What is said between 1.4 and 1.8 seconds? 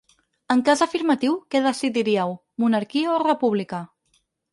què